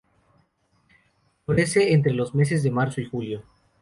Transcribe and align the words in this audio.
Florece 1.45 1.93
entre 1.93 2.13
los 2.13 2.33
meses 2.33 2.63
de 2.63 2.71
marzo 2.71 3.01
y 3.01 3.05
julio. 3.05 3.43